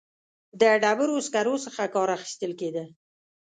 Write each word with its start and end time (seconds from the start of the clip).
د 0.59 0.61
ډبرو 0.81 1.17
سکرو 1.27 1.55
څخه 1.65 1.83
کار 1.93 2.09
اخیستل 2.17 2.51
کېده. 2.59 2.83